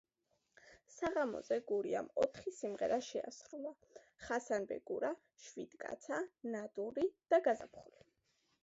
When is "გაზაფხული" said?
7.51-8.13